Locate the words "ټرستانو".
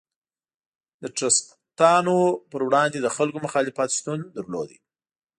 1.17-2.17